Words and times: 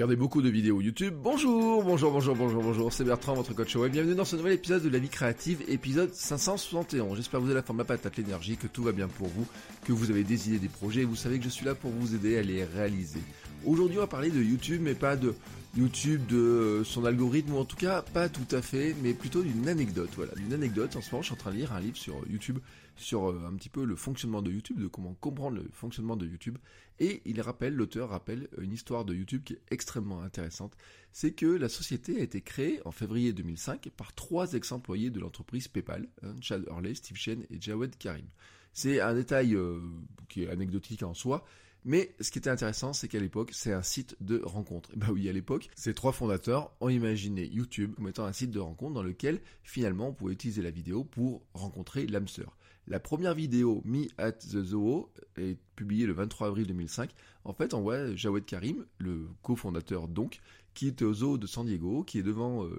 Regardez 0.00 0.16
beaucoup 0.16 0.40
de 0.40 0.48
vidéos 0.48 0.80
YouTube. 0.80 1.12
Bonjour, 1.22 1.82
bonjour, 1.82 2.10
bonjour, 2.10 2.34
bonjour, 2.34 2.62
bonjour. 2.62 2.90
C'est 2.90 3.04
Bertrand, 3.04 3.34
votre 3.34 3.52
coach 3.52 3.76
web. 3.76 3.92
Bienvenue 3.92 4.14
dans 4.14 4.24
ce 4.24 4.34
nouvel 4.34 4.54
épisode 4.54 4.82
de 4.82 4.88
La 4.88 4.98
vie 4.98 5.10
créative, 5.10 5.62
épisode 5.68 6.14
571. 6.14 7.18
J'espère 7.18 7.38
que 7.38 7.44
vous 7.44 7.50
avez 7.50 7.60
la 7.60 7.62
forme, 7.62 7.80
la 7.80 7.84
patate, 7.84 8.16
l'énergie, 8.16 8.56
que 8.56 8.66
tout 8.66 8.82
va 8.82 8.92
bien 8.92 9.08
pour 9.08 9.28
vous, 9.28 9.46
que 9.84 9.92
vous 9.92 10.10
avez 10.10 10.24
des 10.24 10.48
idées, 10.48 10.58
des 10.58 10.68
projets. 10.68 11.04
Vous 11.04 11.16
savez 11.16 11.36
que 11.36 11.44
je 11.44 11.50
suis 11.50 11.66
là 11.66 11.74
pour 11.74 11.90
vous 11.90 12.14
aider 12.14 12.38
à 12.38 12.42
les 12.42 12.64
réaliser. 12.64 13.20
Aujourd'hui, 13.66 13.98
on 13.98 14.00
va 14.00 14.06
parler 14.06 14.30
de 14.30 14.42
YouTube, 14.42 14.80
mais 14.82 14.94
pas 14.94 15.16
de 15.16 15.34
YouTube, 15.76 16.26
de 16.26 16.38
euh, 16.38 16.84
son 16.84 17.04
algorithme, 17.04 17.52
ou 17.52 17.58
en 17.58 17.66
tout 17.66 17.76
cas 17.76 18.00
pas 18.00 18.30
tout 18.30 18.56
à 18.56 18.62
fait, 18.62 18.96
mais 19.02 19.12
plutôt 19.12 19.42
d'une 19.42 19.68
anecdote. 19.68 20.08
Voilà, 20.16 20.32
d'une 20.34 20.54
anecdote. 20.54 20.96
En 20.96 21.02
ce 21.02 21.10
moment, 21.10 21.20
je 21.20 21.26
suis 21.26 21.34
en 21.34 21.36
train 21.36 21.50
de 21.50 21.56
lire 21.56 21.72
un 21.74 21.80
livre 21.80 21.96
sur 21.96 22.26
YouTube, 22.26 22.58
sur 22.96 23.28
euh, 23.28 23.46
un 23.46 23.54
petit 23.54 23.68
peu 23.68 23.84
le 23.84 23.96
fonctionnement 23.96 24.40
de 24.40 24.50
YouTube, 24.50 24.80
de 24.80 24.86
comment 24.86 25.14
comprendre 25.20 25.56
le 25.56 25.68
fonctionnement 25.74 26.16
de 26.16 26.26
YouTube. 26.26 26.56
Et 27.00 27.20
il 27.26 27.38
rappelle, 27.42 27.74
l'auteur 27.74 28.08
rappelle 28.08 28.48
une 28.58 28.72
histoire 28.72 29.04
de 29.04 29.14
YouTube 29.14 29.42
qui 29.44 29.52
est 29.52 29.62
extrêmement 29.70 30.22
intéressante. 30.22 30.72
C'est 31.12 31.32
que 31.32 31.46
la 31.46 31.68
société 31.68 32.18
a 32.18 32.22
été 32.22 32.40
créée 32.40 32.80
en 32.86 32.92
février 32.92 33.34
2005 33.34 33.90
par 33.94 34.14
trois 34.14 34.54
ex-employés 34.54 35.10
de 35.10 35.20
l'entreprise 35.20 35.68
PayPal, 35.68 36.08
hein, 36.22 36.34
Chad 36.40 36.64
Hurley, 36.66 36.94
Steve 36.94 37.18
Chen 37.18 37.44
et 37.50 37.60
Jawed 37.60 37.94
Karim. 37.98 38.26
C'est 38.72 39.00
un 39.00 39.14
détail 39.14 39.54
euh, 39.54 39.80
qui 40.28 40.44
est 40.44 40.48
anecdotique 40.48 41.02
en 41.02 41.14
soi, 41.14 41.44
mais 41.84 42.14
ce 42.20 42.30
qui 42.30 42.38
était 42.38 42.50
intéressant, 42.50 42.92
c'est 42.92 43.08
qu'à 43.08 43.20
l'époque, 43.20 43.50
c'est 43.52 43.72
un 43.72 43.82
site 43.82 44.16
de 44.20 44.40
rencontre. 44.44 44.90
bah 44.96 45.08
oui, 45.12 45.28
à 45.28 45.32
l'époque, 45.32 45.70
ces 45.74 45.94
trois 45.94 46.12
fondateurs 46.12 46.72
ont 46.80 46.88
imaginé 46.88 47.46
YouTube 47.46 47.94
comme 47.94 48.08
étant 48.08 48.24
un 48.24 48.32
site 48.32 48.50
de 48.50 48.58
rencontre 48.58 48.94
dans 48.94 49.02
lequel 49.02 49.40
finalement 49.62 50.08
on 50.08 50.12
pouvait 50.12 50.34
utiliser 50.34 50.62
la 50.62 50.70
vidéo 50.70 51.04
pour 51.04 51.42
rencontrer 51.54 52.06
l'âme 52.06 52.28
sœur. 52.28 52.56
La 52.86 52.98
première 52.98 53.34
vidéo, 53.34 53.82
Me 53.84 54.06
at 54.18 54.32
the 54.32 54.62
Zoo, 54.62 55.10
est 55.36 55.58
publiée 55.76 56.06
le 56.06 56.12
23 56.12 56.48
avril 56.48 56.66
2005. 56.66 57.10
En 57.44 57.52
fait, 57.52 57.72
on 57.72 57.82
voit 57.82 58.14
Jawed 58.16 58.44
Karim, 58.44 58.84
le 58.98 59.28
cofondateur 59.42 60.08
donc, 60.08 60.40
qui 60.74 60.88
est 60.88 61.02
au 61.02 61.14
zoo 61.14 61.38
de 61.38 61.46
San 61.46 61.66
Diego, 61.66 62.02
qui 62.02 62.18
est 62.18 62.22
devant 62.22 62.64
euh, 62.64 62.70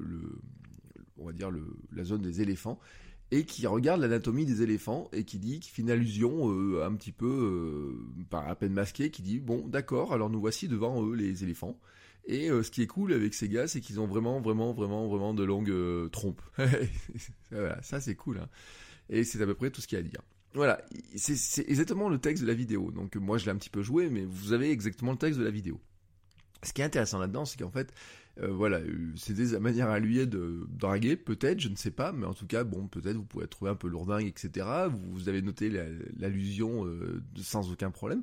le, 0.00 0.38
on 1.18 1.26
va 1.26 1.32
dire 1.32 1.50
le, 1.50 1.64
la 1.92 2.04
zone 2.04 2.22
des 2.22 2.40
éléphants, 2.40 2.78
et 3.30 3.44
qui 3.44 3.66
regarde 3.66 4.00
l'anatomie 4.00 4.46
des 4.46 4.62
éléphants 4.62 5.08
et 5.12 5.24
qui 5.24 5.38
dit, 5.38 5.60
qui 5.60 5.70
fait 5.70 5.82
une 5.82 5.90
allusion 5.90 6.50
euh, 6.50 6.84
un 6.84 6.94
petit 6.94 7.12
peu, 7.12 7.26
euh, 7.26 8.24
par 8.30 8.48
à 8.48 8.54
peine 8.54 8.72
masquée, 8.72 9.10
qui 9.10 9.22
dit 9.22 9.38
bon 9.38 9.66
d'accord, 9.68 10.12
alors 10.12 10.30
nous 10.30 10.40
voici 10.40 10.68
devant 10.68 11.04
eux 11.04 11.14
les 11.14 11.44
éléphants. 11.44 11.78
Et 12.26 12.50
euh, 12.50 12.62
ce 12.62 12.70
qui 12.70 12.82
est 12.82 12.86
cool 12.86 13.12
avec 13.12 13.34
ces 13.34 13.48
gars, 13.48 13.68
c'est 13.68 13.80
qu'ils 13.80 14.00
ont 14.00 14.06
vraiment, 14.06 14.40
vraiment, 14.40 14.72
vraiment, 14.72 15.08
vraiment 15.08 15.34
de 15.34 15.44
longues 15.44 16.10
trompes. 16.10 16.42
ça 17.82 18.00
c'est 18.00 18.14
cool. 18.14 18.38
Hein. 18.38 18.48
Et 19.10 19.24
c'est 19.24 19.40
à 19.42 19.46
peu 19.46 19.54
près 19.54 19.70
tout 19.70 19.80
ce 19.80 19.86
qu'il 19.86 19.98
y 19.98 20.00
a 20.02 20.04
à 20.04 20.08
dire. 20.08 20.22
Voilà, 20.54 20.82
c'est 21.14 21.68
exactement 21.68 22.08
le 22.08 22.18
texte 22.18 22.42
de 22.42 22.48
la 22.48 22.54
vidéo. 22.54 22.90
Donc 22.90 23.16
moi 23.16 23.36
je 23.38 23.44
l'ai 23.44 23.50
un 23.50 23.56
petit 23.56 23.70
peu 23.70 23.82
joué, 23.82 24.08
mais 24.08 24.24
vous 24.24 24.52
avez 24.52 24.70
exactement 24.70 25.12
le 25.12 25.18
texte 25.18 25.38
de 25.38 25.44
la 25.44 25.50
vidéo. 25.50 25.80
Ce 26.62 26.72
qui 26.72 26.80
est 26.80 26.84
intéressant 26.84 27.18
là-dedans, 27.18 27.44
c'est 27.44 27.58
qu'en 27.58 27.70
fait, 27.70 27.92
euh, 28.40 28.52
voilà, 28.52 28.80
c'était 29.16 29.46
sa 29.46 29.60
manière 29.60 29.90
à 29.90 29.98
lui 29.98 30.24
de 30.26 30.66
draguer, 30.68 31.16
peut-être, 31.16 31.60
je 31.60 31.68
ne 31.68 31.74
sais 31.74 31.90
pas, 31.90 32.12
mais 32.12 32.26
en 32.26 32.34
tout 32.34 32.46
cas, 32.46 32.62
bon, 32.62 32.86
peut-être 32.86 33.16
vous 33.16 33.24
pouvez 33.24 33.48
trouver 33.48 33.70
un 33.70 33.74
peu 33.74 33.88
lourdingue, 33.88 34.26
etc. 34.26 34.66
Vous, 34.90 35.28
avez 35.28 35.42
noté 35.42 35.70
l'allusion 36.16 36.86
euh, 36.86 37.20
sans 37.36 37.72
aucun 37.72 37.90
problème. 37.90 38.22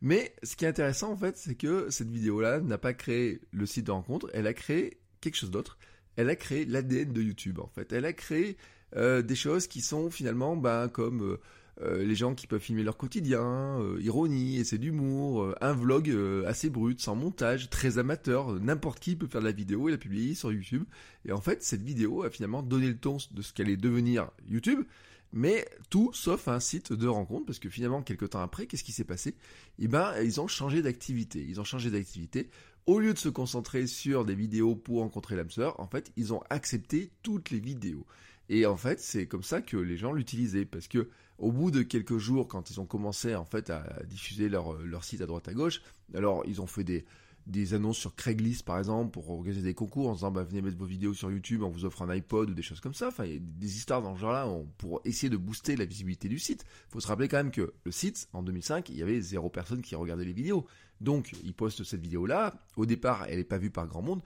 Mais 0.00 0.34
ce 0.42 0.56
qui 0.56 0.64
est 0.64 0.68
intéressant, 0.68 1.12
en 1.12 1.16
fait, 1.16 1.36
c'est 1.36 1.56
que 1.56 1.90
cette 1.90 2.10
vidéo-là 2.10 2.60
n'a 2.60 2.78
pas 2.78 2.94
créé 2.94 3.42
le 3.52 3.66
site 3.66 3.86
de 3.86 3.90
rencontre, 3.90 4.30
elle 4.32 4.46
a 4.46 4.54
créé 4.54 4.98
quelque 5.20 5.36
chose 5.36 5.50
d'autre. 5.50 5.78
Elle 6.16 6.30
a 6.30 6.36
créé 6.36 6.64
l'ADN 6.64 7.12
de 7.12 7.20
YouTube, 7.20 7.58
en 7.58 7.68
fait. 7.68 7.92
Elle 7.92 8.06
a 8.06 8.14
créé 8.14 8.56
euh, 8.96 9.20
des 9.20 9.36
choses 9.36 9.66
qui 9.66 9.82
sont 9.82 10.10
finalement, 10.10 10.56
ben, 10.56 10.88
comme 10.88 11.38
euh, 11.80 11.90
euh, 11.90 12.04
les 12.04 12.14
gens 12.14 12.34
qui 12.34 12.46
peuvent 12.46 12.60
filmer 12.60 12.82
leur 12.82 12.96
quotidien, 12.96 13.78
ironie, 14.00 14.58
essai 14.58 14.78
d'humour, 14.78 15.54
un 15.60 15.72
vlog 15.72 16.14
assez 16.46 16.70
brut, 16.70 17.00
sans 17.00 17.16
montage, 17.16 17.70
très 17.70 17.98
amateur, 17.98 18.52
n'importe 18.60 19.00
qui 19.00 19.16
peut 19.16 19.26
faire 19.26 19.40
de 19.40 19.46
la 19.46 19.52
vidéo 19.52 19.88
et 19.88 19.92
la 19.92 19.98
publier 19.98 20.34
sur 20.34 20.52
YouTube. 20.52 20.84
Et 21.24 21.32
en 21.32 21.40
fait, 21.40 21.62
cette 21.62 21.82
vidéo 21.82 22.22
a 22.22 22.30
finalement 22.30 22.62
donné 22.62 22.88
le 22.88 22.96
ton 22.96 23.18
de 23.32 23.42
ce 23.42 23.52
qu'allait 23.52 23.76
devenir 23.76 24.30
YouTube, 24.48 24.84
mais 25.32 25.66
tout 25.90 26.10
sauf 26.12 26.48
un 26.48 26.60
site 26.60 26.92
de 26.92 27.06
rencontre, 27.06 27.46
parce 27.46 27.58
que 27.58 27.68
finalement, 27.68 28.02
quelques 28.02 28.30
temps 28.30 28.42
après, 28.42 28.66
qu'est-ce 28.66 28.84
qui 28.84 28.92
s'est 28.92 29.04
passé? 29.04 29.34
Eh 29.78 29.88
ben, 29.88 30.12
ils 30.22 30.40
ont 30.40 30.48
changé 30.48 30.82
d'activité. 30.82 31.44
Ils 31.48 31.60
ont 31.60 31.64
changé 31.64 31.90
d'activité. 31.90 32.50
Au 32.86 32.98
lieu 32.98 33.12
de 33.12 33.18
se 33.18 33.28
concentrer 33.28 33.86
sur 33.86 34.24
des 34.24 34.34
vidéos 34.34 34.74
pour 34.74 35.00
rencontrer 35.00 35.36
l'âme 35.36 35.50
sœur, 35.50 35.78
en 35.78 35.86
fait, 35.86 36.12
ils 36.16 36.32
ont 36.32 36.42
accepté 36.50 37.10
toutes 37.22 37.50
les 37.50 37.60
vidéos. 37.60 38.06
Et 38.50 38.66
en 38.66 38.76
fait, 38.76 39.00
c'est 39.00 39.26
comme 39.26 39.44
ça 39.44 39.62
que 39.62 39.76
les 39.76 39.96
gens 39.96 40.12
l'utilisaient, 40.12 40.64
parce 40.64 40.88
que 40.88 41.08
au 41.38 41.52
bout 41.52 41.70
de 41.70 41.82
quelques 41.82 42.18
jours, 42.18 42.48
quand 42.48 42.68
ils 42.68 42.80
ont 42.80 42.84
commencé 42.84 43.34
en 43.36 43.44
fait 43.44 43.70
à 43.70 44.02
diffuser 44.06 44.48
leur, 44.48 44.74
leur 44.82 45.04
site 45.04 45.22
à 45.22 45.26
droite 45.26 45.48
à 45.48 45.54
gauche, 45.54 45.80
alors 46.14 46.42
ils 46.46 46.60
ont 46.60 46.66
fait 46.66 46.82
des, 46.82 47.04
des 47.46 47.74
annonces 47.74 47.96
sur 47.96 48.14
Craigslist 48.14 48.64
par 48.64 48.78
exemple 48.78 49.12
pour 49.12 49.30
organiser 49.30 49.62
des 49.62 49.72
concours 49.72 50.08
en 50.08 50.14
disant 50.14 50.32
bah, 50.32 50.42
venez 50.42 50.62
mettre 50.62 50.76
vos 50.76 50.84
vidéos 50.84 51.14
sur 51.14 51.30
YouTube, 51.30 51.62
on 51.62 51.70
vous 51.70 51.84
offre 51.84 52.02
un 52.02 52.10
iPod 52.10 52.50
ou 52.50 52.54
des 52.54 52.62
choses 52.62 52.80
comme 52.80 52.92
ça. 52.92 53.08
Enfin, 53.08 53.24
des 53.24 53.76
histoires 53.76 54.02
dans 54.02 54.16
ce 54.16 54.20
genre-là 54.20 54.48
pour 54.78 55.00
essayer 55.04 55.30
de 55.30 55.36
booster 55.36 55.76
la 55.76 55.84
visibilité 55.84 56.28
du 56.28 56.40
site. 56.40 56.64
Il 56.88 56.92
faut 56.92 57.00
se 57.00 57.06
rappeler 57.06 57.28
quand 57.28 57.38
même 57.38 57.52
que 57.52 57.72
le 57.84 57.92
site, 57.92 58.28
en 58.32 58.42
2005, 58.42 58.88
il 58.88 58.96
y 58.96 59.02
avait 59.02 59.20
zéro 59.20 59.48
personne 59.48 59.80
qui 59.80 59.94
regardait 59.94 60.24
les 60.24 60.32
vidéos. 60.32 60.66
Donc, 61.00 61.34
ils 61.44 61.54
postent 61.54 61.84
cette 61.84 62.02
vidéo-là. 62.02 62.54
Au 62.76 62.84
départ, 62.84 63.26
elle 63.28 63.38
n'est 63.38 63.44
pas 63.44 63.58
vue 63.58 63.70
par 63.70 63.86
grand 63.86 64.02
monde. 64.02 64.22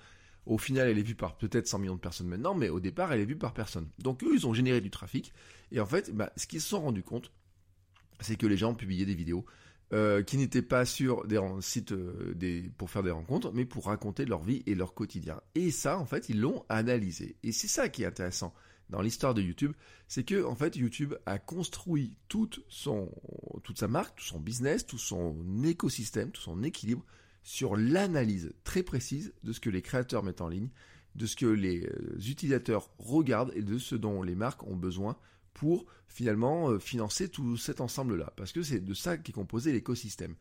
Au 0.47 0.59
final, 0.59 0.89
elle 0.89 0.99
est 0.99 1.03
vue 1.03 1.15
par 1.15 1.37
peut-être 1.37 1.67
100 1.67 1.79
millions 1.79 1.95
de 1.95 2.01
personnes 2.01 2.29
maintenant, 2.29 2.55
mais 2.55 2.69
au 2.69 2.81
départ, 2.81 3.13
elle 3.13 3.21
est 3.21 3.27
vue 3.27 3.37
par 3.37 3.55
personne. 3.55 3.89
Donc 3.99 4.23
eux, 4.23 4.35
ils 4.35 4.47
ont 4.47 4.55
généré 4.55 4.81
du 4.81 4.91
trafic. 4.91 5.33
Et 5.73 5.81
en 5.81 5.87
fait, 5.87 6.15
bah, 6.15 6.33
ce 6.37 6.47
qu'ils 6.47 6.61
se 6.61 6.69
sont 6.69 6.83
rendus 6.83 7.03
compte, 7.03 7.33
c'est 8.21 8.37
que 8.37 8.47
les 8.47 8.57
gens 8.57 8.75
publiaient 8.75 9.07
des 9.07 9.15
vidéos 9.15 9.45
euh, 9.93 10.23
qui 10.23 10.37
n'étaient 10.37 10.63
pas 10.63 10.85
sur 10.85 11.27
des 11.27 11.41
sites 11.61 11.93
euh, 11.93 12.35
pour 12.77 12.91
faire 12.91 13.03
des 13.03 13.11
rencontres, 13.11 13.53
mais 13.53 13.65
pour 13.65 13.87
raconter 13.87 14.25
leur 14.25 14.43
vie 14.43 14.63
et 14.67 14.75
leur 14.75 14.95
quotidien. 14.95 15.41
Et 15.55 15.71
ça, 15.71 15.99
en 15.99 16.07
fait, 16.07 16.29
ils 16.29 16.41
l'ont 16.41 16.65
analysé. 16.69 17.37
Et 17.43 17.53
c'est 17.53 17.69
ça 17.69 17.89
qui 17.89 18.03
est 18.03 18.07
intéressant 18.07 18.55
dans 18.91 19.01
l'histoire 19.01 19.35
de 19.35 19.43
YouTube, 19.43 19.73
c'est 20.09 20.25
que 20.25 20.45
en 20.45 20.55
fait 20.55 20.77
YouTube 20.77 21.15
a 21.27 21.39
construit 21.39 22.17
toute 22.29 22.61
sa 22.71 23.89
marque, 23.89 24.19
tout 24.19 24.25
son 24.25 24.41
business, 24.41 24.87
tout 24.87 24.99
son 24.99 25.37
écosystème, 25.65 26.31
tout 26.31 26.43
son 26.43 26.63
équilibre 26.63 27.05
sur 27.45 27.77
l'analyse 27.77 28.53
très 28.65 28.83
précise 28.83 29.33
de 29.45 29.53
ce 29.53 29.61
que 29.61 29.71
les 29.71 29.83
créateurs 29.83 30.25
mettent 30.25 30.41
en 30.41 30.49
ligne, 30.49 30.71
de 31.15 31.27
ce 31.27 31.37
que 31.37 31.47
les 31.47 31.87
euh, 31.87 32.19
utilisateurs 32.27 32.91
regardent 32.99 33.53
et 33.55 33.63
de 33.63 33.79
ce 33.79 33.95
dont 33.95 34.23
les 34.23 34.35
marques 34.35 34.65
ont 34.65 34.77
besoin 34.77 35.17
pour 35.53 35.87
finalement 36.09 36.71
euh, 36.71 36.79
financer 36.79 37.29
tout 37.29 37.57
cet 37.57 37.81
ensemble-là. 37.81 38.33
Parce 38.37 38.51
que 38.51 38.63
c'est 38.63 38.81
de 38.81 38.95
ça 38.95 39.19
qu'est 39.19 39.33
composé 39.33 39.73
l'écosystème. 39.73 40.35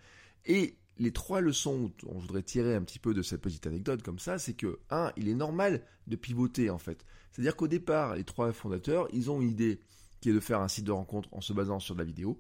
Et 0.46 0.78
les 0.98 1.12
trois 1.12 1.42
leçons 1.42 1.92
dont 2.04 2.20
je 2.20 2.22
voudrais 2.22 2.42
tirer 2.42 2.74
un 2.74 2.82
petit 2.82 3.00
peu 3.00 3.14
de 3.14 3.22
cette 3.22 3.42
petite 3.42 3.68
anecdote 3.68 4.02
comme 4.02 4.20
ça, 4.20 4.40
c'est 4.40 4.54
que, 4.54 4.80
un, 4.90 5.12
il 5.18 5.28
est 5.28 5.36
normal 5.36 5.84
de 6.08 6.16
pivoter 6.16 6.70
en 6.70 6.78
fait. 6.78 7.06
C'est-à-dire 7.32 7.56
qu'au 7.56 7.68
départ, 7.68 8.16
les 8.16 8.24
trois 8.24 8.54
fondateurs, 8.54 9.08
ils 9.12 9.30
ont 9.30 9.42
une 9.42 9.50
idée 9.50 9.82
qui 10.22 10.30
est 10.30 10.34
de 10.34 10.40
faire 10.40 10.62
un 10.62 10.68
site 10.70 10.86
de 10.86 10.92
rencontre 10.92 11.28
en 11.34 11.42
se 11.42 11.52
basant 11.52 11.80
sur 11.80 11.96
de 11.96 12.00
la 12.00 12.06
vidéo. 12.06 12.40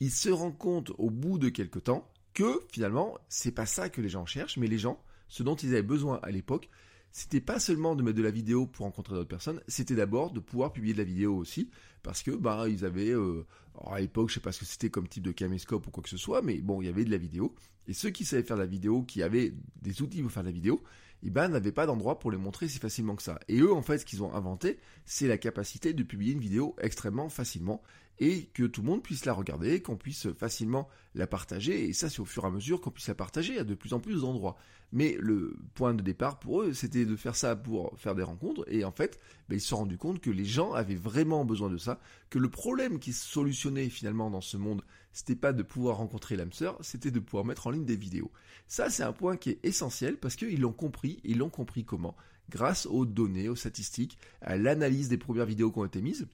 Ils 0.00 0.10
se 0.10 0.30
rendent 0.30 0.56
compte 0.56 0.92
au 0.96 1.10
bout 1.10 1.38
de 1.38 1.50
quelques 1.50 1.84
temps 1.84 2.10
que 2.38 2.62
finalement, 2.70 3.18
c'est 3.28 3.50
pas 3.50 3.66
ça 3.66 3.88
que 3.88 4.00
les 4.00 4.08
gens 4.08 4.24
cherchent, 4.24 4.58
mais 4.58 4.68
les 4.68 4.78
gens, 4.78 5.02
ce 5.26 5.42
dont 5.42 5.56
ils 5.56 5.70
avaient 5.70 5.82
besoin 5.82 6.20
à 6.22 6.30
l'époque, 6.30 6.68
c'était 7.10 7.40
pas 7.40 7.58
seulement 7.58 7.96
de 7.96 8.02
mettre 8.04 8.16
de 8.16 8.22
la 8.22 8.30
vidéo 8.30 8.64
pour 8.66 8.84
rencontrer 8.84 9.16
d'autres 9.16 9.28
personnes, 9.28 9.60
c'était 9.66 9.96
d'abord 9.96 10.30
de 10.30 10.38
pouvoir 10.38 10.72
publier 10.72 10.92
de 10.92 10.98
la 10.98 11.04
vidéo 11.04 11.34
aussi, 11.34 11.68
parce 12.02 12.22
que 12.22 12.30
bah 12.30 12.66
ils 12.68 12.84
avaient, 12.84 13.10
euh, 13.10 13.46
à 13.86 14.00
l'époque, 14.00 14.28
je 14.28 14.34
sais 14.34 14.40
pas 14.40 14.52
ce 14.52 14.60
que 14.60 14.64
c'était 14.66 14.90
comme 14.90 15.08
type 15.08 15.24
de 15.24 15.32
caméscope 15.32 15.86
ou 15.86 15.90
quoi 15.90 16.02
que 16.02 16.08
ce 16.08 16.16
soit, 16.16 16.42
mais 16.42 16.58
bon, 16.58 16.80
il 16.82 16.86
y 16.86 16.88
avait 16.88 17.04
de 17.04 17.10
la 17.10 17.18
vidéo, 17.18 17.54
et 17.86 17.92
ceux 17.92 18.10
qui 18.10 18.24
savaient 18.24 18.42
faire 18.42 18.56
la 18.56 18.66
vidéo, 18.66 19.02
qui 19.02 19.22
avaient 19.22 19.54
des 19.82 20.02
outils 20.02 20.22
pour 20.22 20.30
faire 20.30 20.42
la 20.42 20.50
vidéo, 20.50 20.82
eh 21.22 21.30
ben 21.30 21.48
n'avaient 21.48 21.72
pas 21.72 21.86
d'endroit 21.86 22.18
pour 22.18 22.30
les 22.30 22.36
montrer 22.36 22.68
si 22.68 22.78
facilement 22.78 23.16
que 23.16 23.22
ça. 23.22 23.40
Et 23.48 23.58
eux, 23.58 23.72
en 23.72 23.82
fait, 23.82 23.98
ce 23.98 24.04
qu'ils 24.04 24.22
ont 24.22 24.32
inventé, 24.34 24.78
c'est 25.04 25.26
la 25.26 25.36
capacité 25.38 25.92
de 25.92 26.02
publier 26.04 26.32
une 26.32 26.40
vidéo 26.40 26.76
extrêmement 26.80 27.28
facilement. 27.28 27.82
et 28.20 28.46
que 28.46 28.64
tout 28.64 28.82
le 28.82 28.88
monde 28.88 29.02
puisse 29.02 29.24
la 29.24 29.32
regarder, 29.32 29.80
qu'on 29.80 29.96
puisse 29.96 30.32
facilement 30.32 30.88
la 31.14 31.26
partager, 31.26 31.88
et 31.88 31.92
ça 31.92 32.10
c'est 32.10 32.20
au 32.20 32.24
fur 32.24 32.44
et 32.44 32.48
à 32.48 32.50
mesure 32.50 32.80
qu'on 32.80 32.90
puisse 32.90 33.08
la 33.08 33.14
partager 33.14 33.58
à 33.58 33.64
de 33.64 33.74
plus 33.74 33.92
en 33.92 34.00
plus 34.00 34.22
d'endroits. 34.22 34.56
Mais 34.92 35.16
le 35.20 35.56
point 35.74 35.94
de 35.94 36.02
départ 36.02 36.38
pour 36.38 36.62
eux, 36.62 36.72
c'était 36.72 37.04
de 37.04 37.16
faire 37.16 37.36
ça 37.36 37.54
pour 37.54 37.96
faire 37.98 38.14
des 38.14 38.22
rencontres, 38.22 38.64
et 38.66 38.84
en 38.84 38.92
fait, 38.92 39.20
ben, 39.48 39.56
ils 39.56 39.60
se 39.60 39.68
sont 39.68 39.78
rendus 39.78 39.98
compte 39.98 40.20
que 40.20 40.30
les 40.30 40.44
gens 40.44 40.72
avaient 40.72 40.94
vraiment 40.94 41.44
besoin 41.44 41.70
de 41.70 41.78
ça, 41.78 42.00
que 42.30 42.38
le 42.38 42.50
problème 42.50 42.98
qui 42.98 43.12
se 43.12 43.26
solutionnait 43.26 43.88
finalement 43.88 44.30
dans 44.30 44.40
ce 44.40 44.56
monde, 44.56 44.82
c'était 45.12 45.36
pas 45.36 45.52
de 45.52 45.62
pouvoir 45.62 45.96
rencontrer 45.96 46.36
l'âme 46.36 46.52
sœur, 46.52 46.76
c'était 46.80 47.10
de 47.10 47.20
pouvoir 47.20 47.44
mettre 47.44 47.66
en 47.66 47.70
ligne 47.70 47.84
des 47.84 47.96
vidéos. 47.96 48.30
Ça 48.66 48.90
c'est 48.90 49.02
un 49.02 49.12
point 49.12 49.36
qui 49.36 49.50
est 49.50 49.60
essentiel, 49.64 50.16
parce 50.16 50.36
qu'ils 50.36 50.60
l'ont 50.60 50.72
compris, 50.72 51.20
ils 51.24 51.38
l'ont 51.38 51.50
compris 51.50 51.84
comment 51.84 52.16
Grâce 52.50 52.86
aux 52.86 53.04
données, 53.04 53.50
aux 53.50 53.56
statistiques, 53.56 54.18
à 54.40 54.56
l'analyse 54.56 55.10
des 55.10 55.18
premières 55.18 55.44
vidéos 55.44 55.70
qui 55.70 55.78
ont 55.80 55.84
été 55.84 56.00
mises, 56.00 56.28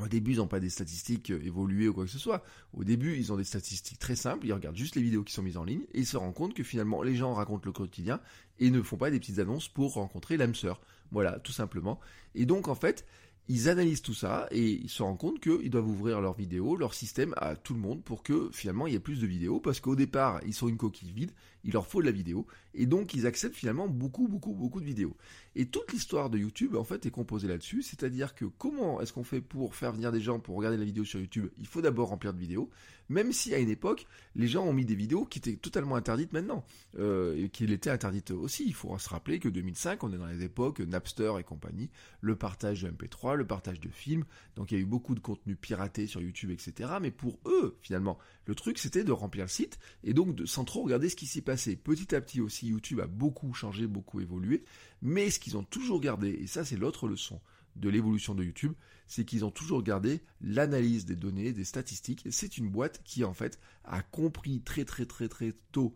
au 0.00 0.08
début, 0.08 0.32
ils 0.32 0.36
n'ont 0.36 0.46
pas 0.46 0.60
des 0.60 0.70
statistiques 0.70 1.30
euh, 1.30 1.44
évoluées 1.44 1.88
ou 1.88 1.94
quoi 1.94 2.04
que 2.04 2.10
ce 2.10 2.18
soit. 2.18 2.44
Au 2.72 2.84
début, 2.84 3.16
ils 3.16 3.32
ont 3.32 3.36
des 3.36 3.44
statistiques 3.44 3.98
très 3.98 4.16
simples. 4.16 4.46
Ils 4.46 4.52
regardent 4.52 4.76
juste 4.76 4.94
les 4.94 5.02
vidéos 5.02 5.24
qui 5.24 5.32
sont 5.32 5.42
mises 5.42 5.56
en 5.56 5.64
ligne 5.64 5.82
et 5.92 6.00
ils 6.00 6.06
se 6.06 6.16
rendent 6.16 6.34
compte 6.34 6.54
que 6.54 6.62
finalement, 6.62 7.02
les 7.02 7.16
gens 7.16 7.34
racontent 7.34 7.66
le 7.66 7.72
quotidien 7.72 8.20
et 8.60 8.70
ne 8.70 8.82
font 8.82 8.96
pas 8.96 9.10
des 9.10 9.18
petites 9.18 9.38
annonces 9.38 9.68
pour 9.68 9.94
rencontrer 9.94 10.36
l'âme 10.36 10.54
sœur. 10.54 10.80
Voilà, 11.10 11.38
tout 11.40 11.52
simplement. 11.52 11.98
Et 12.34 12.46
donc, 12.46 12.68
en 12.68 12.74
fait, 12.74 13.04
ils 13.48 13.70
analysent 13.70 14.02
tout 14.02 14.14
ça 14.14 14.46
et 14.50 14.72
ils 14.72 14.90
se 14.90 15.02
rendent 15.02 15.18
compte 15.18 15.40
qu'ils 15.40 15.70
doivent 15.70 15.88
ouvrir 15.88 16.20
leurs 16.20 16.34
vidéos, 16.34 16.76
leur 16.76 16.92
système 16.92 17.32
à 17.38 17.56
tout 17.56 17.72
le 17.72 17.80
monde 17.80 18.02
pour 18.04 18.22
que 18.22 18.50
finalement 18.52 18.86
il 18.86 18.92
y 18.92 18.96
ait 18.96 19.00
plus 19.00 19.20
de 19.20 19.26
vidéos 19.26 19.58
parce 19.58 19.80
qu'au 19.80 19.96
départ 19.96 20.42
ils 20.46 20.52
sont 20.52 20.68
une 20.68 20.76
coquille 20.76 21.12
vide, 21.12 21.32
il 21.64 21.72
leur 21.72 21.86
faut 21.86 22.02
de 22.02 22.06
la 22.06 22.12
vidéo 22.12 22.46
et 22.78 22.86
donc 22.86 23.12
ils 23.12 23.26
acceptent 23.26 23.56
finalement 23.56 23.88
beaucoup 23.88 24.28
beaucoup 24.28 24.54
beaucoup 24.54 24.80
de 24.80 24.86
vidéos. 24.86 25.16
Et 25.58 25.66
toute 25.66 25.92
l'histoire 25.92 26.30
de 26.30 26.38
YouTube, 26.38 26.76
en 26.76 26.84
fait, 26.84 27.04
est 27.04 27.10
composée 27.10 27.48
là-dessus. 27.48 27.82
C'est-à-dire 27.82 28.36
que 28.36 28.44
comment 28.44 29.00
est-ce 29.00 29.12
qu'on 29.12 29.24
fait 29.24 29.40
pour 29.40 29.74
faire 29.74 29.90
venir 29.90 30.12
des 30.12 30.20
gens 30.20 30.38
pour 30.38 30.54
regarder 30.54 30.76
la 30.76 30.84
vidéo 30.84 31.04
sur 31.04 31.18
YouTube? 31.18 31.48
Il 31.58 31.66
faut 31.66 31.82
d'abord 31.82 32.10
remplir 32.10 32.32
de 32.32 32.38
vidéos. 32.38 32.70
Même 33.08 33.32
si 33.32 33.52
à 33.54 33.58
une 33.58 33.70
époque, 33.70 34.06
les 34.36 34.46
gens 34.46 34.64
ont 34.64 34.72
mis 34.72 34.84
des 34.84 34.94
vidéos 34.94 35.24
qui 35.24 35.38
étaient 35.38 35.56
totalement 35.56 35.96
interdites 35.96 36.32
maintenant, 36.32 36.64
euh, 36.98 37.42
et 37.42 37.48
qui 37.48 37.66
l'étaient 37.66 37.90
interdites 37.90 38.30
aussi. 38.30 38.64
Il 38.66 38.74
faut 38.74 38.96
se 38.98 39.08
rappeler 39.08 39.40
que 39.40 39.48
2005, 39.48 40.04
on 40.04 40.12
est 40.12 40.18
dans 40.18 40.26
les 40.26 40.44
époques 40.44 40.80
Napster 40.80 41.32
et 41.40 41.42
compagnie, 41.42 41.90
le 42.20 42.36
partage 42.36 42.82
de 42.82 42.90
MP3, 42.90 43.34
le 43.34 43.46
partage 43.46 43.80
de 43.80 43.88
films. 43.88 44.24
Donc 44.54 44.70
il 44.70 44.74
y 44.74 44.78
a 44.78 44.80
eu 44.80 44.86
beaucoup 44.86 45.14
de 45.16 45.20
contenu 45.20 45.56
piraté 45.56 46.06
sur 46.06 46.20
YouTube, 46.20 46.50
etc. 46.50 46.90
Mais 47.00 47.10
pour 47.10 47.40
eux, 47.46 47.78
finalement, 47.80 48.18
le 48.48 48.54
truc 48.54 48.78
c'était 48.78 49.04
de 49.04 49.12
remplir 49.12 49.44
le 49.44 49.50
site 49.50 49.78
et 50.02 50.14
donc 50.14 50.34
de, 50.34 50.46
sans 50.46 50.64
trop 50.64 50.82
regarder 50.82 51.10
ce 51.10 51.16
qui 51.16 51.26
s'y 51.26 51.42
passait. 51.42 51.76
Petit 51.76 52.14
à 52.14 52.20
petit 52.22 52.40
aussi, 52.40 52.68
YouTube 52.68 52.98
a 52.98 53.06
beaucoup 53.06 53.52
changé, 53.52 53.86
beaucoup 53.86 54.20
évolué. 54.20 54.64
Mais 55.02 55.30
ce 55.30 55.38
qu'ils 55.38 55.58
ont 55.58 55.64
toujours 55.64 56.00
gardé, 56.00 56.30
et 56.30 56.46
ça 56.46 56.64
c'est 56.64 56.78
l'autre 56.78 57.08
leçon 57.08 57.42
de 57.76 57.90
l'évolution 57.90 58.34
de 58.34 58.42
YouTube, 58.42 58.72
c'est 59.06 59.26
qu'ils 59.26 59.44
ont 59.44 59.50
toujours 59.50 59.82
gardé 59.82 60.22
l'analyse 60.40 61.04
des 61.04 61.14
données, 61.14 61.52
des 61.52 61.64
statistiques. 61.64 62.26
C'est 62.30 62.56
une 62.56 62.70
boîte 62.70 63.02
qui 63.04 63.22
en 63.22 63.34
fait 63.34 63.60
a 63.84 64.00
compris 64.00 64.62
très 64.62 64.86
très 64.86 65.04
très 65.04 65.28
très 65.28 65.52
tôt 65.70 65.94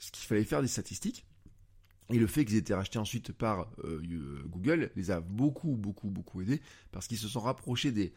ce 0.00 0.10
qu'il 0.10 0.26
fallait 0.26 0.42
faire 0.42 0.60
des 0.60 0.68
statistiques. 0.68 1.24
Et 2.10 2.18
le 2.18 2.26
fait 2.26 2.44
qu'ils 2.44 2.56
aient 2.56 2.60
été 2.60 2.74
rachetés 2.74 2.98
ensuite 2.98 3.32
par 3.32 3.70
euh, 3.84 4.02
euh, 4.10 4.42
Google 4.46 4.90
les 4.96 5.10
a 5.10 5.20
beaucoup, 5.20 5.76
beaucoup, 5.76 6.08
beaucoup 6.08 6.42
aidés 6.42 6.60
parce 6.90 7.06
qu'ils 7.06 7.18
se 7.18 7.28
sont 7.28 7.40
rapprochés 7.40 7.92
des, 7.92 8.12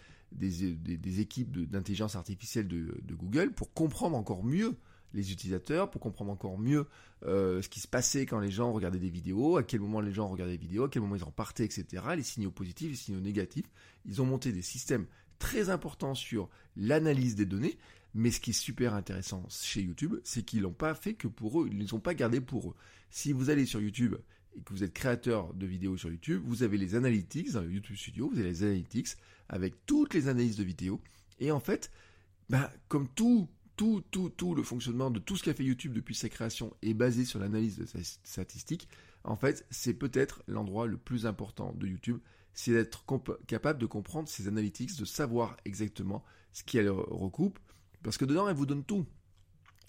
équipes 1.21 1.57
d'intelligence 1.69 2.15
artificielle 2.15 2.67
de, 2.67 2.99
de, 3.01 3.15
Google 3.15 3.51
pour 3.51 3.73
comprendre 3.73 4.17
encore 4.17 4.43
mieux 4.43 4.75
les 5.13 5.31
utilisateurs, 5.31 5.89
pour 5.89 6.01
comprendre 6.01 6.31
encore 6.31 6.59
mieux 6.59 6.87
euh, 7.25 7.61
ce 7.61 7.69
qui 7.69 7.79
se 7.79 7.87
passait 7.87 8.25
quand 8.25 8.39
les 8.39 8.51
gens 8.51 8.71
regardaient 8.73 8.99
des 8.99 9.09
vidéos, 9.09 9.57
à 9.57 9.63
quel 9.63 9.79
moment 9.79 10.01
les 10.01 10.11
gens 10.11 10.27
regardaient 10.27 10.57
des 10.57 10.65
vidéos, 10.65 10.83
à 10.83 10.89
quel 10.89 11.01
moment 11.01 11.15
ils 11.15 11.23
en 11.23 11.31
partaient, 11.31 11.63
etc. 11.63 12.03
Les 12.15 12.23
signaux 12.23 12.51
positifs, 12.51 12.89
les 12.89 12.97
signaux 12.97 13.21
négatifs. 13.21 13.65
Ils 14.05 14.21
ont 14.21 14.25
monté 14.25 14.51
des 14.51 14.61
systèmes 14.61 15.05
très 15.39 15.69
importants 15.69 16.15
sur 16.15 16.49
l'analyse 16.75 17.35
des 17.35 17.45
données, 17.45 17.77
mais 18.15 18.31
ce 18.31 18.39
qui 18.39 18.51
est 18.51 18.53
super 18.53 18.93
intéressant 18.93 19.45
chez 19.49 19.81
YouTube, 19.81 20.15
c'est 20.23 20.43
qu'ils 20.43 20.61
l'ont 20.61 20.73
pas 20.73 20.95
fait 20.95 21.13
que 21.13 21.27
pour 21.27 21.61
eux, 21.61 21.67
ils 21.69 21.77
ne 21.77 21.83
les 21.83 21.93
ont 21.93 21.99
pas 21.99 22.13
gardés 22.13 22.39
pour 22.39 22.69
eux. 22.71 22.75
Si 23.09 23.33
vous 23.33 23.49
allez 23.49 23.65
sur 23.65 23.81
YouTube 23.81 24.15
et 24.55 24.61
que 24.61 24.73
vous 24.73 24.83
êtes 24.83 24.93
créateur 24.93 25.53
de 25.53 25.65
vidéos 25.65 25.97
sur 25.97 26.09
YouTube, 26.09 26.41
vous 26.45 26.63
avez 26.63 26.77
les 26.77 26.95
analytics 26.95 27.51
dans 27.51 27.61
le 27.61 27.71
YouTube 27.71 27.97
Studio, 27.97 28.29
vous 28.29 28.39
avez 28.39 28.49
les 28.49 28.63
analytics 28.63 29.09
avec 29.49 29.85
toutes 29.85 30.13
les 30.13 30.29
analyses 30.29 30.55
de 30.55 30.63
vidéos, 30.63 31.01
et 31.39 31.51
en 31.51 31.59
fait, 31.59 31.91
bah, 32.49 32.71
comme 32.87 33.07
tout 33.09 33.49
tout, 33.75 34.01
tout, 34.09 34.29
tout 34.29 34.55
le 34.55 34.63
fonctionnement 34.63 35.11
de 35.11 35.19
tout 35.19 35.35
ce 35.35 35.43
qu'a 35.43 35.53
fait 35.53 35.65
YouTube 35.65 35.91
depuis 35.91 36.15
sa 36.15 36.29
création 36.29 36.73
est 36.81 36.93
basé 36.93 37.25
sur 37.25 37.39
l'analyse 37.39 37.77
de 37.77 37.85
statistiques, 38.23 38.87
en 39.25 39.35
fait, 39.35 39.65
c'est 39.69 39.93
peut-être 39.93 40.43
l'endroit 40.47 40.87
le 40.87 40.95
plus 40.95 41.25
important 41.25 41.73
de 41.73 41.85
YouTube, 41.85 42.19
c'est 42.53 42.71
d'être 42.71 43.03
capable 43.47 43.79
de 43.79 43.85
comprendre 43.85 44.29
ces 44.29 44.47
analytics, 44.47 44.97
de 44.97 45.03
savoir 45.03 45.57
exactement 45.65 46.23
ce 46.53 46.63
qu'elle 46.63 46.89
recoupe, 46.89 47.59
parce 48.05 48.19
que 48.19 48.25
dedans, 48.25 48.47
elle 48.47 48.55
vous 48.55 48.67
donne 48.67 48.83
tout. 48.83 49.05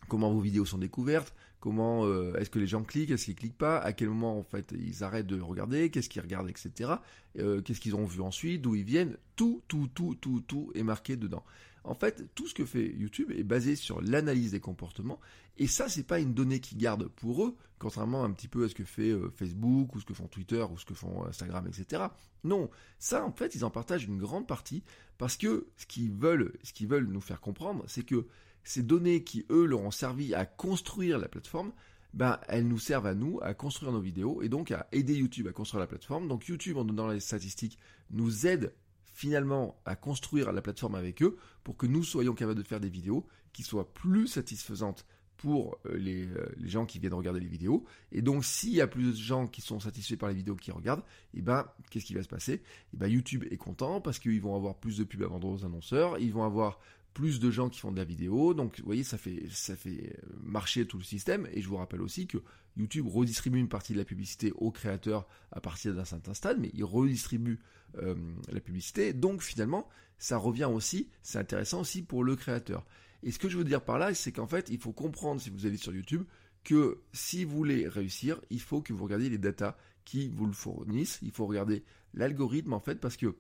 Comment 0.08 0.32
vos 0.32 0.40
vidéos 0.40 0.64
sont 0.64 0.78
découvertes, 0.78 1.34
comment 1.60 2.06
euh, 2.06 2.34
est-ce 2.36 2.50
que 2.50 2.58
les 2.58 2.66
gens 2.66 2.84
cliquent, 2.84 3.10
est-ce 3.10 3.24
qu'ils 3.24 3.34
cliquent 3.34 3.58
pas, 3.58 3.78
à 3.78 3.92
quel 3.92 4.08
moment 4.08 4.38
en 4.38 4.44
fait 4.44 4.72
ils 4.78 5.02
arrêtent 5.02 5.26
de 5.26 5.40
regarder, 5.40 5.90
qu'est-ce 5.90 6.08
qu'ils 6.08 6.22
regardent, 6.22 6.48
etc. 6.48 6.94
Euh, 7.38 7.60
qu'est-ce 7.60 7.80
qu'ils 7.80 7.96
ont 7.96 8.04
vu 8.04 8.20
ensuite, 8.20 8.62
d'où 8.62 8.74
ils 8.74 8.84
viennent, 8.84 9.16
tout, 9.34 9.62
tout, 9.68 9.88
tout, 9.94 10.16
tout, 10.20 10.40
tout 10.46 10.70
est 10.74 10.82
marqué 10.82 11.16
dedans. 11.16 11.44
En 11.86 11.94
fait, 11.94 12.24
tout 12.34 12.48
ce 12.48 12.54
que 12.54 12.64
fait 12.64 12.92
YouTube 12.96 13.30
est 13.30 13.44
basé 13.44 13.76
sur 13.76 14.00
l'analyse 14.02 14.50
des 14.50 14.60
comportements, 14.60 15.20
et 15.56 15.68
ça, 15.68 15.88
c'est 15.88 16.02
pas 16.02 16.18
une 16.18 16.34
donnée 16.34 16.60
qu'ils 16.60 16.78
gardent 16.78 17.08
pour 17.08 17.44
eux, 17.44 17.56
contrairement 17.78 18.24
un 18.24 18.30
petit 18.32 18.48
peu 18.48 18.64
à 18.64 18.68
ce 18.68 18.74
que 18.74 18.84
fait 18.84 19.10
euh, 19.10 19.30
Facebook, 19.30 19.94
ou 19.94 20.00
ce 20.00 20.04
que 20.04 20.12
font 20.12 20.26
Twitter, 20.26 20.64
ou 20.70 20.78
ce 20.78 20.84
que 20.84 20.94
font 20.94 21.24
Instagram, 21.26 21.66
etc. 21.68 22.04
Non, 22.44 22.70
ça, 22.98 23.24
en 23.24 23.32
fait, 23.32 23.54
ils 23.54 23.64
en 23.64 23.70
partagent 23.70 24.04
une 24.04 24.18
grande 24.18 24.48
partie, 24.48 24.82
parce 25.16 25.36
que 25.36 25.68
ce 25.76 25.86
qu'ils 25.86 26.12
veulent, 26.12 26.52
ce 26.64 26.72
qu'ils 26.72 26.88
veulent 26.88 27.06
nous 27.06 27.20
faire 27.20 27.40
comprendre, 27.40 27.84
c'est 27.86 28.04
que 28.04 28.26
ces 28.66 28.82
données 28.82 29.22
qui, 29.22 29.46
eux, 29.50 29.64
leur 29.64 29.80
ont 29.80 29.90
servi 29.90 30.34
à 30.34 30.44
construire 30.44 31.18
la 31.18 31.28
plateforme, 31.28 31.72
ben, 32.14 32.38
elles 32.48 32.66
nous 32.66 32.78
servent 32.78 33.06
à 33.06 33.14
nous 33.14 33.38
à 33.42 33.54
construire 33.54 33.92
nos 33.92 34.00
vidéos 34.00 34.42
et 34.42 34.48
donc 34.48 34.70
à 34.70 34.86
aider 34.92 35.14
YouTube 35.14 35.46
à 35.48 35.52
construire 35.52 35.80
la 35.80 35.86
plateforme. 35.86 36.28
Donc 36.28 36.46
YouTube, 36.46 36.76
en 36.76 36.84
donnant 36.84 37.08
les 37.08 37.20
statistiques, 37.20 37.78
nous 38.10 38.46
aide 38.46 38.72
finalement 39.04 39.80
à 39.84 39.96
construire 39.96 40.52
la 40.52 40.62
plateforme 40.62 40.94
avec 40.94 41.22
eux 41.22 41.36
pour 41.64 41.76
que 41.76 41.86
nous 41.86 42.04
soyons 42.04 42.34
capables 42.34 42.58
de 42.58 42.66
faire 42.66 42.80
des 42.80 42.88
vidéos 42.88 43.26
qui 43.52 43.62
soient 43.62 43.92
plus 43.92 44.26
satisfaisantes 44.26 45.06
pour 45.36 45.78
euh, 45.86 45.96
les, 45.96 46.26
euh, 46.26 46.46
les, 46.56 46.68
gens 46.68 46.86
qui 46.86 46.98
viennent 46.98 47.14
regarder 47.14 47.40
les 47.40 47.46
vidéos. 47.46 47.84
Et 48.12 48.22
donc, 48.22 48.44
s'il 48.44 48.72
y 48.72 48.80
a 48.80 48.86
plus 48.86 49.12
de 49.12 49.16
gens 49.16 49.46
qui 49.46 49.60
sont 49.60 49.80
satisfaits 49.80 50.16
par 50.16 50.28
les 50.28 50.34
vidéos 50.34 50.56
qu'ils 50.56 50.72
regardent, 50.72 51.04
et 51.34 51.38
eh 51.38 51.42
ben, 51.42 51.66
qu'est-ce 51.90 52.04
qui 52.04 52.14
va 52.14 52.22
se 52.22 52.28
passer? 52.28 52.54
Et 52.54 52.62
eh 52.94 52.96
ben, 52.96 53.06
YouTube 53.08 53.44
est 53.50 53.56
content 53.56 54.00
parce 54.00 54.18
qu'ils 54.18 54.40
vont 54.40 54.56
avoir 54.56 54.76
plus 54.76 54.98
de 54.98 55.04
pubs 55.04 55.22
à 55.22 55.26
vendre 55.26 55.48
aux 55.48 55.64
annonceurs, 55.64 56.18
ils 56.18 56.32
vont 56.32 56.44
avoir 56.44 56.80
plus 57.16 57.40
de 57.40 57.50
gens 57.50 57.70
qui 57.70 57.80
font 57.80 57.92
de 57.92 57.96
la 57.96 58.04
vidéo. 58.04 58.52
Donc, 58.52 58.78
vous 58.78 58.84
voyez, 58.84 59.02
ça 59.02 59.16
fait, 59.16 59.44
ça 59.50 59.74
fait 59.74 60.12
euh, 60.12 60.32
marcher 60.44 60.86
tout 60.86 60.98
le 60.98 61.02
système. 61.02 61.48
Et 61.50 61.62
je 61.62 61.68
vous 61.68 61.78
rappelle 61.78 62.02
aussi 62.02 62.26
que 62.26 62.36
YouTube 62.76 63.06
redistribue 63.08 63.58
une 63.58 63.70
partie 63.70 63.94
de 63.94 63.98
la 63.98 64.04
publicité 64.04 64.52
aux 64.56 64.70
créateurs 64.70 65.26
à 65.50 65.62
partir 65.62 65.94
d'un 65.94 66.04
certain 66.04 66.34
stade, 66.34 66.58
mais 66.60 66.70
il 66.74 66.84
redistribue 66.84 67.58
euh, 67.96 68.16
la 68.52 68.60
publicité. 68.60 69.14
Donc, 69.14 69.40
finalement, 69.40 69.88
ça 70.18 70.36
revient 70.36 70.66
aussi, 70.66 71.08
c'est 71.22 71.38
intéressant 71.38 71.80
aussi 71.80 72.02
pour 72.02 72.22
le 72.22 72.36
créateur. 72.36 72.84
Et 73.22 73.30
ce 73.30 73.38
que 73.38 73.48
je 73.48 73.56
veux 73.56 73.64
dire 73.64 73.82
par 73.82 73.98
là, 73.98 74.12
c'est 74.12 74.32
qu'en 74.32 74.46
fait, 74.46 74.68
il 74.68 74.78
faut 74.78 74.92
comprendre, 74.92 75.40
si 75.40 75.48
vous 75.48 75.64
allez 75.64 75.78
sur 75.78 75.94
YouTube, 75.94 76.24
que 76.64 77.00
si 77.14 77.44
vous 77.44 77.56
voulez 77.56 77.88
réussir, 77.88 78.42
il 78.50 78.60
faut 78.60 78.82
que 78.82 78.92
vous 78.92 79.04
regardiez 79.04 79.30
les 79.30 79.38
datas 79.38 79.78
qui 80.04 80.28
vous 80.28 80.44
le 80.44 80.52
fournissent. 80.52 81.18
Il 81.22 81.30
faut 81.30 81.46
regarder 81.46 81.82
l'algorithme, 82.12 82.74
en 82.74 82.80
fait, 82.80 83.00
parce 83.00 83.16
que 83.16 83.36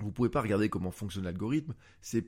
vous 0.00 0.12
pouvez 0.12 0.28
pas 0.28 0.42
regarder 0.42 0.68
comment 0.68 0.90
fonctionne 0.90 1.24
l'algorithme. 1.24 1.74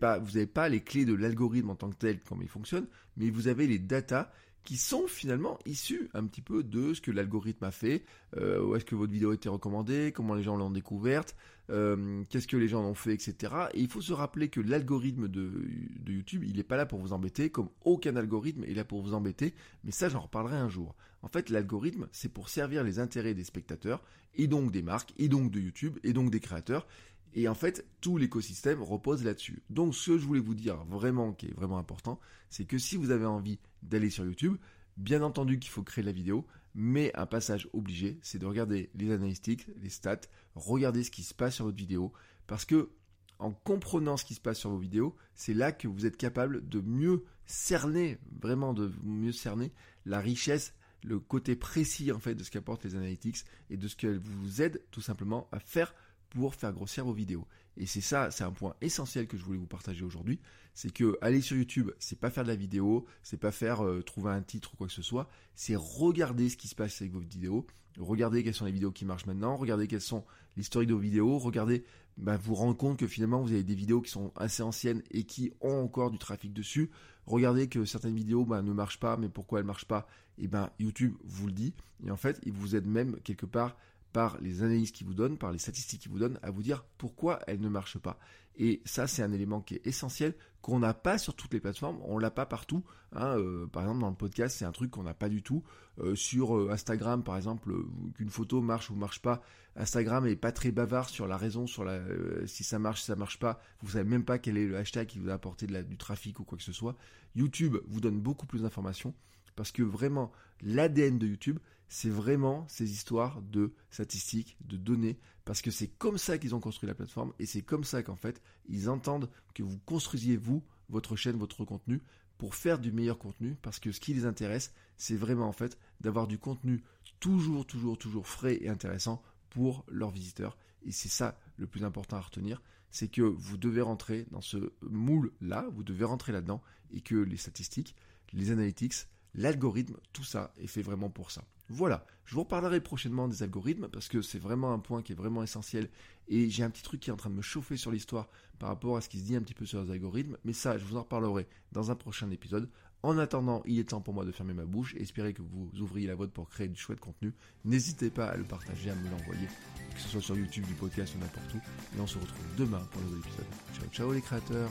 Pas, 0.00 0.18
vous 0.18 0.32
n'avez 0.32 0.46
pas 0.46 0.68
les 0.68 0.82
clés 0.82 1.04
de 1.04 1.14
l'algorithme 1.14 1.70
en 1.70 1.76
tant 1.76 1.90
que 1.90 1.96
tel, 1.96 2.20
comment 2.20 2.42
il 2.42 2.48
fonctionne, 2.48 2.86
mais 3.16 3.30
vous 3.30 3.48
avez 3.48 3.66
les 3.66 3.78
datas 3.78 4.30
qui 4.64 4.76
sont 4.76 5.06
finalement 5.06 5.58
issus 5.64 6.10
un 6.12 6.26
petit 6.26 6.42
peu 6.42 6.62
de 6.62 6.92
ce 6.92 7.00
que 7.00 7.10
l'algorithme 7.10 7.64
a 7.64 7.70
fait, 7.70 8.04
euh, 8.36 8.62
où 8.62 8.76
est-ce 8.76 8.84
que 8.84 8.94
votre 8.94 9.12
vidéo 9.12 9.30
a 9.30 9.34
été 9.34 9.48
recommandée, 9.48 10.12
comment 10.14 10.34
les 10.34 10.42
gens 10.42 10.56
l'ont 10.56 10.70
découverte, 10.70 11.36
euh, 11.70 12.22
qu'est-ce 12.28 12.46
que 12.46 12.56
les 12.56 12.68
gens 12.68 12.82
ont 12.82 12.94
fait, 12.94 13.14
etc. 13.14 13.54
Et 13.72 13.80
il 13.80 13.88
faut 13.88 14.02
se 14.02 14.12
rappeler 14.12 14.48
que 14.48 14.60
l'algorithme 14.60 15.28
de, 15.28 15.64
de, 16.00 16.12
YouTube, 16.12 16.44
il 16.44 16.56
n'est 16.56 16.64
pas 16.64 16.76
là 16.76 16.84
pour 16.84 16.98
vous 16.98 17.14
embêter, 17.14 17.48
comme 17.48 17.70
aucun 17.82 18.14
algorithme 18.16 18.64
est 18.64 18.74
là 18.74 18.84
pour 18.84 19.00
vous 19.00 19.14
embêter, 19.14 19.54
mais 19.84 19.90
ça 19.90 20.10
j'en 20.10 20.20
reparlerai 20.20 20.56
un 20.56 20.68
jour. 20.68 20.94
En 21.22 21.28
fait, 21.28 21.48
l'algorithme, 21.48 22.06
c'est 22.12 22.32
pour 22.32 22.50
servir 22.50 22.84
les 22.84 22.98
intérêts 22.98 23.34
des 23.34 23.44
spectateurs, 23.44 24.02
et 24.34 24.48
donc 24.48 24.70
des 24.70 24.82
marques, 24.82 25.14
et 25.16 25.28
donc 25.28 25.50
de 25.50 25.60
YouTube, 25.60 25.98
et 26.04 26.12
donc 26.12 26.30
des 26.30 26.40
créateurs, 26.40 26.86
et 27.34 27.48
en 27.48 27.54
fait, 27.54 27.86
tout 28.00 28.16
l'écosystème 28.16 28.82
repose 28.82 29.24
là-dessus. 29.24 29.62
Donc 29.70 29.94
ce 29.94 30.12
que 30.12 30.18
je 30.18 30.26
voulais 30.26 30.40
vous 30.40 30.54
dire 30.54 30.76
vraiment, 30.84 31.32
qui 31.32 31.46
est 31.46 31.54
vraiment 31.54 31.78
important, 31.78 32.20
c'est 32.50 32.64
que 32.64 32.78
si 32.78 32.96
vous 32.96 33.10
avez 33.10 33.26
envie 33.26 33.58
d'aller 33.82 34.10
sur 34.10 34.24
YouTube, 34.24 34.56
bien 34.96 35.22
entendu 35.22 35.58
qu'il 35.58 35.70
faut 35.70 35.82
créer 35.82 36.04
la 36.04 36.12
vidéo, 36.12 36.46
mais 36.74 37.10
un 37.14 37.26
passage 37.26 37.68
obligé, 37.72 38.18
c'est 38.22 38.38
de 38.38 38.46
regarder 38.46 38.90
les 38.94 39.12
analytics, 39.12 39.66
les 39.80 39.88
stats, 39.88 40.20
regarder 40.54 41.04
ce 41.04 41.10
qui 41.10 41.22
se 41.22 41.34
passe 41.34 41.56
sur 41.56 41.64
votre 41.64 41.76
vidéo, 41.76 42.12
parce 42.46 42.64
que 42.64 42.90
en 43.38 43.52
comprenant 43.52 44.16
ce 44.16 44.24
qui 44.24 44.34
se 44.34 44.40
passe 44.40 44.58
sur 44.58 44.70
vos 44.70 44.78
vidéos, 44.78 45.14
c'est 45.34 45.54
là 45.54 45.70
que 45.70 45.86
vous 45.86 46.06
êtes 46.06 46.16
capable 46.16 46.68
de 46.68 46.80
mieux 46.80 47.24
cerner, 47.46 48.18
vraiment 48.40 48.74
de 48.74 48.92
mieux 49.04 49.32
cerner 49.32 49.72
la 50.06 50.20
richesse, 50.20 50.74
le 51.04 51.20
côté 51.20 51.54
précis 51.54 52.10
en 52.10 52.18
fait 52.18 52.34
de 52.34 52.42
ce 52.42 52.50
qu'apportent 52.50 52.84
les 52.84 52.96
analytics 52.96 53.44
et 53.70 53.76
de 53.76 53.86
ce 53.86 53.94
qu'elles 53.94 54.18
vous 54.18 54.62
aident 54.62 54.82
tout 54.90 55.00
simplement 55.00 55.48
à 55.52 55.60
faire 55.60 55.94
pour 56.30 56.54
faire 56.54 56.72
grossir 56.72 57.04
vos 57.04 57.12
vidéos. 57.12 57.46
Et 57.76 57.86
c'est 57.86 58.00
ça, 58.00 58.30
c'est 58.30 58.44
un 58.44 58.52
point 58.52 58.74
essentiel 58.80 59.26
que 59.26 59.36
je 59.36 59.44
voulais 59.44 59.58
vous 59.58 59.66
partager 59.66 60.04
aujourd'hui. 60.04 60.40
C'est 60.74 60.92
que 60.92 61.16
aller 61.20 61.40
sur 61.40 61.56
YouTube, 61.56 61.90
c'est 61.98 62.18
pas 62.18 62.30
faire 62.30 62.44
de 62.44 62.48
la 62.48 62.56
vidéo, 62.56 63.06
c'est 63.22 63.36
pas 63.36 63.52
faire 63.52 63.84
euh, 63.84 64.02
trouver 64.02 64.32
un 64.32 64.42
titre 64.42 64.72
ou 64.74 64.76
quoi 64.76 64.86
que 64.88 64.92
ce 64.92 65.02
soit, 65.02 65.28
c'est 65.54 65.76
regarder 65.76 66.48
ce 66.48 66.56
qui 66.56 66.68
se 66.68 66.74
passe 66.74 67.00
avec 67.00 67.12
vos 67.12 67.20
vidéos, 67.20 67.66
regarder 67.98 68.42
quelles 68.42 68.54
sont 68.54 68.64
les 68.64 68.72
vidéos 68.72 68.90
qui 68.90 69.04
marchent 69.04 69.26
maintenant, 69.26 69.56
regarder 69.56 69.86
quelles 69.86 70.00
sont 70.00 70.24
l'historique 70.56 70.88
de 70.88 70.94
vos 70.94 71.00
vidéos, 71.00 71.38
regardez, 71.38 71.84
bah, 72.16 72.36
vous 72.36 72.54
rendre 72.54 72.76
compte 72.76 72.98
que 72.98 73.06
finalement 73.06 73.40
vous 73.40 73.52
avez 73.52 73.62
des 73.62 73.76
vidéos 73.76 74.00
qui 74.00 74.10
sont 74.10 74.32
assez 74.36 74.62
anciennes 74.62 75.02
et 75.12 75.22
qui 75.24 75.52
ont 75.60 75.82
encore 75.82 76.10
du 76.10 76.18
trafic 76.18 76.52
dessus. 76.52 76.90
Regardez 77.26 77.68
que 77.68 77.84
certaines 77.84 78.14
vidéos 78.14 78.44
bah, 78.44 78.62
ne 78.62 78.72
marchent 78.72 79.00
pas, 79.00 79.16
mais 79.16 79.28
pourquoi 79.28 79.60
elles 79.60 79.64
ne 79.64 79.68
marchent 79.68 79.84
pas? 79.84 80.08
Et 80.36 80.44
eh 80.44 80.48
ben 80.48 80.70
YouTube 80.78 81.14
vous 81.24 81.46
le 81.46 81.52
dit. 81.52 81.74
Et 82.04 82.10
en 82.10 82.16
fait, 82.16 82.40
il 82.44 82.52
vous 82.52 82.74
aide 82.76 82.86
même 82.86 83.18
quelque 83.24 83.46
part 83.46 83.76
par 84.12 84.40
les 84.40 84.62
analyses 84.62 84.92
qu'il 84.92 85.06
vous 85.06 85.14
donne, 85.14 85.38
par 85.38 85.52
les 85.52 85.58
statistiques 85.58 86.02
qu'il 86.02 86.10
vous 86.10 86.18
donne, 86.18 86.38
à 86.42 86.50
vous 86.50 86.62
dire 86.62 86.84
pourquoi 86.96 87.40
elles 87.46 87.60
ne 87.60 87.68
marchent 87.68 87.98
pas. 87.98 88.18
Et 88.56 88.82
ça, 88.84 89.06
c'est 89.06 89.22
un 89.22 89.32
élément 89.32 89.60
qui 89.60 89.76
est 89.76 89.86
essentiel, 89.86 90.34
qu'on 90.62 90.80
n'a 90.80 90.92
pas 90.92 91.16
sur 91.16 91.34
toutes 91.34 91.52
les 91.54 91.60
plateformes, 91.60 91.98
on 92.02 92.18
l'a 92.18 92.32
pas 92.32 92.44
partout. 92.44 92.82
Hein, 93.12 93.38
euh, 93.38 93.66
par 93.68 93.84
exemple, 93.84 94.00
dans 94.00 94.10
le 94.10 94.16
podcast, 94.16 94.56
c'est 94.58 94.64
un 94.64 94.72
truc 94.72 94.90
qu'on 94.90 95.04
n'a 95.04 95.14
pas 95.14 95.28
du 95.28 95.42
tout. 95.42 95.62
Euh, 96.00 96.16
sur 96.16 96.56
euh, 96.56 96.70
Instagram, 96.72 97.22
par 97.22 97.36
exemple, 97.36 97.72
qu'une 98.14 98.30
photo 98.30 98.60
marche 98.60 98.90
ou 98.90 98.96
marche 98.96 99.22
pas, 99.22 99.42
Instagram 99.76 100.26
est 100.26 100.34
pas 100.34 100.50
très 100.50 100.72
bavard 100.72 101.08
sur 101.08 101.28
la 101.28 101.36
raison, 101.36 101.68
sur 101.68 101.84
la 101.84 102.00
si 102.46 102.64
ça 102.64 102.80
marche, 102.80 103.00
si 103.00 103.06
ça 103.06 103.16
marche 103.16 103.38
pas. 103.38 103.60
Vous 103.80 103.90
savez 103.90 104.08
même 104.08 104.24
pas 104.24 104.40
quel 104.40 104.56
est 104.56 104.66
le 104.66 104.76
hashtag 104.76 105.06
qui 105.06 105.20
vous 105.20 105.28
a 105.28 105.34
apporté 105.34 105.68
du 105.68 105.96
trafic 105.96 106.40
ou 106.40 106.44
quoi 106.44 106.58
que 106.58 106.64
ce 106.64 106.72
soit. 106.72 106.96
YouTube 107.36 107.76
vous 107.86 108.00
donne 108.00 108.20
beaucoup 108.20 108.46
plus 108.46 108.62
d'informations 108.62 109.14
parce 109.54 109.70
que 109.70 109.82
vraiment, 109.82 110.32
l'ADN 110.62 111.18
de 111.18 111.26
YouTube, 111.26 111.58
c'est 111.88 112.10
vraiment 112.10 112.66
ces 112.68 112.90
histoires 112.92 113.40
de 113.42 113.72
statistiques, 113.90 114.56
de 114.60 114.76
données, 114.76 115.18
parce 115.44 115.62
que 115.62 115.70
c'est 115.70 115.88
comme 115.88 116.18
ça 116.18 116.38
qu'ils 116.38 116.54
ont 116.54 116.60
construit 116.60 116.86
la 116.86 116.94
plateforme, 116.94 117.32
et 117.38 117.46
c'est 117.46 117.62
comme 117.62 117.84
ça 117.84 118.02
qu'en 118.02 118.16
fait, 118.16 118.42
ils 118.68 118.90
entendent 118.90 119.30
que 119.54 119.62
vous 119.62 119.78
construisiez, 119.86 120.36
vous, 120.36 120.62
votre 120.88 121.16
chaîne, 121.16 121.36
votre 121.36 121.64
contenu, 121.64 122.02
pour 122.36 122.54
faire 122.54 122.78
du 122.78 122.92
meilleur 122.92 123.18
contenu, 123.18 123.56
parce 123.62 123.80
que 123.80 123.90
ce 123.90 124.00
qui 124.00 124.14
les 124.14 124.26
intéresse, 124.26 124.72
c'est 124.96 125.16
vraiment 125.16 125.48
en 125.48 125.52
fait 125.52 125.78
d'avoir 126.00 126.26
du 126.28 126.38
contenu 126.38 126.82
toujours, 127.20 127.66
toujours, 127.66 127.98
toujours 127.98 128.28
frais 128.28 128.58
et 128.60 128.68
intéressant 128.68 129.22
pour 129.50 129.84
leurs 129.88 130.10
visiteurs. 130.10 130.56
Et 130.82 130.92
c'est 130.92 131.08
ça 131.08 131.38
le 131.56 131.66
plus 131.66 131.84
important 131.84 132.16
à 132.16 132.20
retenir, 132.20 132.62
c'est 132.90 133.08
que 133.08 133.22
vous 133.22 133.56
devez 133.56 133.80
rentrer 133.80 134.26
dans 134.30 134.40
ce 134.40 134.72
moule-là, 134.82 135.68
vous 135.72 135.82
devez 135.82 136.04
rentrer 136.04 136.32
là-dedans, 136.32 136.62
et 136.92 137.00
que 137.00 137.16
les 137.16 137.36
statistiques, 137.36 137.96
les 138.32 138.50
analytics, 138.50 138.94
l'algorithme, 139.34 139.96
tout 140.12 140.24
ça 140.24 140.52
est 140.58 140.66
fait 140.66 140.82
vraiment 140.82 141.10
pour 141.10 141.30
ça. 141.30 141.44
Voilà, 141.70 142.06
je 142.24 142.34
vous 142.34 142.40
reparlerai 142.40 142.80
prochainement 142.80 143.28
des 143.28 143.42
algorithmes 143.42 143.88
parce 143.88 144.08
que 144.08 144.22
c'est 144.22 144.38
vraiment 144.38 144.72
un 144.72 144.78
point 144.78 145.02
qui 145.02 145.12
est 145.12 145.14
vraiment 145.14 145.42
essentiel 145.42 145.90
et 146.28 146.48
j'ai 146.48 146.62
un 146.62 146.70
petit 146.70 146.82
truc 146.82 147.00
qui 147.00 147.10
est 147.10 147.12
en 147.12 147.16
train 147.16 147.30
de 147.30 147.34
me 147.34 147.42
chauffer 147.42 147.76
sur 147.76 147.90
l'histoire 147.90 148.28
par 148.58 148.70
rapport 148.70 148.96
à 148.96 149.00
ce 149.02 149.08
qui 149.08 149.18
se 149.18 149.24
dit 149.24 149.36
un 149.36 149.42
petit 149.42 149.54
peu 149.54 149.66
sur 149.66 149.82
les 149.82 149.90
algorithmes, 149.90 150.38
mais 150.44 150.54
ça 150.54 150.78
je 150.78 150.84
vous 150.84 150.96
en 150.96 151.02
reparlerai 151.02 151.46
dans 151.72 151.90
un 151.90 151.94
prochain 151.94 152.30
épisode. 152.30 152.70
En 153.02 153.16
attendant, 153.18 153.62
il 153.64 153.78
est 153.78 153.90
temps 153.90 154.00
pour 154.00 154.14
moi 154.14 154.24
de 154.24 154.32
fermer 154.32 154.54
ma 154.54 154.64
bouche 154.64 154.94
et 154.96 155.02
espérer 155.02 155.32
que 155.32 155.42
vous 155.42 155.70
ouvriez 155.78 156.08
la 156.08 156.16
vôtre 156.16 156.32
pour 156.32 156.48
créer 156.48 156.68
du 156.68 156.80
chouette 156.80 156.98
contenu. 156.98 157.32
N'hésitez 157.64 158.10
pas 158.10 158.26
à 158.26 158.36
le 158.36 158.44
partager, 158.44 158.90
à 158.90 158.94
me 158.94 159.10
l'envoyer, 159.10 159.46
que 159.94 160.00
ce 160.00 160.08
soit 160.08 160.20
sur 160.20 160.36
YouTube, 160.36 160.66
du 160.66 160.74
podcast 160.74 161.14
ou 161.14 161.18
n'importe 161.18 161.54
où. 161.54 161.58
Et 161.96 162.00
on 162.00 162.06
se 162.06 162.18
retrouve 162.18 162.56
demain 162.56 162.80
pour 162.90 163.00
un 163.02 163.04
nouvel 163.04 163.20
épisode. 163.20 163.46
Ciao 163.74 163.88
ciao 163.92 164.12
les 164.12 164.20
créateurs 164.20 164.70